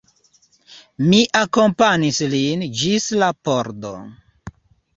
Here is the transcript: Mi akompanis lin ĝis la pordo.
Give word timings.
Mi 1.09 1.19
akompanis 1.41 2.23
lin 2.33 2.65
ĝis 2.81 3.07
la 3.25 3.31
pordo. 3.49 3.95